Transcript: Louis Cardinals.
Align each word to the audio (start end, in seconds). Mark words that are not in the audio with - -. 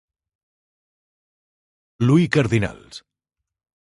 Louis 2.07 2.27
Cardinals. 2.37 3.03